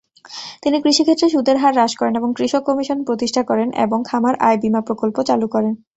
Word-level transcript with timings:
তিনি 0.63 0.77
কৃষিক্ষেত্রে 0.83 1.27
সুদের 1.29 1.57
হার 1.57 1.73
হ্রাস 1.75 1.93
করেন 1.95 2.13
এবং 2.15 2.29
কৃষক 2.37 2.61
কমিশন 2.65 2.97
প্রতিষ্ঠা 3.07 3.41
করেন 3.43 3.69
এবং 3.85 3.99
খামার 4.09 4.35
আয় 4.47 4.57
বীমা 4.61 4.81
প্রকল্প 4.87 5.17
চালু 5.29 5.47
করেন। 5.47 5.73